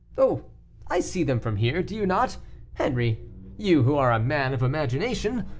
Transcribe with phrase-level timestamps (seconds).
[0.17, 0.45] Oh,
[0.87, 2.37] I see them from here; do you not,
[2.73, 3.19] Henri;
[3.59, 5.45] you, who are a man of imagination?